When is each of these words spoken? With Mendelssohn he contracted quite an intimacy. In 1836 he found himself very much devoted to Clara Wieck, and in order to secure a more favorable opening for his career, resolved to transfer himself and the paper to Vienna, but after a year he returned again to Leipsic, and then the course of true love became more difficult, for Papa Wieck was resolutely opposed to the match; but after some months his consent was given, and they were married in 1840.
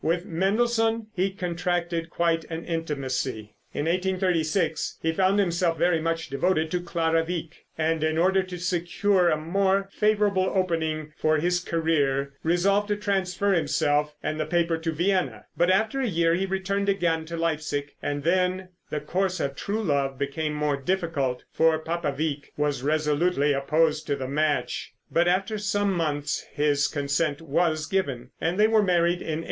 With 0.03 0.25
Mendelssohn 0.25 1.09
he 1.13 1.29
contracted 1.29 2.09
quite 2.09 2.43
an 2.45 2.65
intimacy. 2.65 3.53
In 3.71 3.85
1836 3.85 4.97
he 4.99 5.11
found 5.11 5.37
himself 5.39 5.77
very 5.77 6.01
much 6.01 6.27
devoted 6.27 6.71
to 6.71 6.81
Clara 6.81 7.23
Wieck, 7.23 7.65
and 7.77 8.03
in 8.03 8.17
order 8.17 8.41
to 8.41 8.57
secure 8.57 9.29
a 9.29 9.37
more 9.37 9.89
favorable 9.91 10.51
opening 10.55 11.13
for 11.15 11.37
his 11.37 11.59
career, 11.59 12.33
resolved 12.41 12.87
to 12.87 12.95
transfer 12.95 13.53
himself 13.53 14.15
and 14.23 14.39
the 14.39 14.47
paper 14.47 14.75
to 14.79 14.91
Vienna, 14.91 15.45
but 15.55 15.69
after 15.69 16.01
a 16.01 16.07
year 16.07 16.33
he 16.33 16.47
returned 16.47 16.89
again 16.89 17.23
to 17.25 17.37
Leipsic, 17.37 17.95
and 18.01 18.23
then 18.23 18.69
the 18.89 19.01
course 19.01 19.39
of 19.39 19.55
true 19.55 19.83
love 19.83 20.17
became 20.17 20.53
more 20.55 20.77
difficult, 20.77 21.43
for 21.53 21.77
Papa 21.77 22.15
Wieck 22.17 22.51
was 22.57 22.81
resolutely 22.81 23.53
opposed 23.53 24.07
to 24.07 24.15
the 24.15 24.27
match; 24.27 24.95
but 25.11 25.27
after 25.27 25.59
some 25.59 25.93
months 25.93 26.43
his 26.51 26.87
consent 26.87 27.39
was 27.39 27.85
given, 27.85 28.31
and 28.41 28.59
they 28.59 28.67
were 28.67 28.81
married 28.81 29.21
in 29.21 29.37
1840. 29.37 29.39